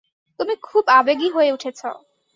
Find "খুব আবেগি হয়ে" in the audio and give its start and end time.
0.63-1.53